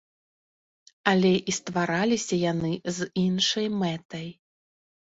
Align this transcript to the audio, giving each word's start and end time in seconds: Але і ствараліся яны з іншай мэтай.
Але 1.11 1.31
і 1.53 1.55
ствараліся 1.59 2.35
яны 2.51 2.73
з 2.97 3.13
іншай 3.29 3.73
мэтай. 3.85 4.27